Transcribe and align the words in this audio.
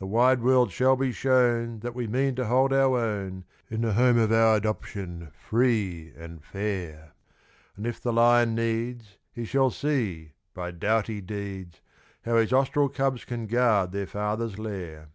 The 0.00 0.06
wide 0.08 0.42
world 0.42 0.72
shall 0.72 0.96
be 0.96 1.12
shown 1.12 1.78
That 1.78 1.94
we 1.94 2.08
mean 2.08 2.34
to 2.34 2.46
hold 2.46 2.72
our 2.72 2.98
own 2.98 3.44
In 3.70 3.82
the 3.82 3.92
home 3.92 4.18
of 4.18 4.32
our 4.32 4.56
adoption, 4.56 5.30
free 5.32 6.12
and 6.16 6.42
fair; 6.44 7.12
And 7.76 7.86
if 7.86 8.00
the 8.00 8.12
Lion 8.12 8.56
needs, 8.56 9.16
He 9.32 9.44
shall 9.44 9.70
see, 9.70 10.32
by 10.54 10.72
doughty 10.72 11.20
deeds, 11.20 11.82
How 12.24 12.34
his 12.34 12.52
Austral 12.52 12.88
cubs 12.88 13.24
can 13.24 13.46
guard 13.46 13.92
their 13.92 14.08
father's 14.08 14.58
lair. 14.58 15.10